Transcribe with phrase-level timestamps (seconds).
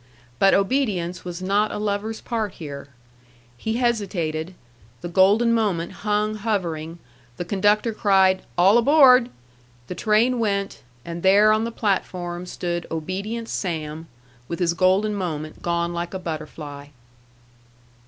[0.39, 2.87] But obedience was not a lover's part here.
[3.55, 4.55] He hesitated,
[5.01, 6.97] the golden moment hung hovering,
[7.37, 9.29] the conductor cried "All aboard!"
[9.85, 14.07] the train went, and there on the platform stood obedient Sam,
[14.47, 16.87] with his golden moment gone like a butterfly.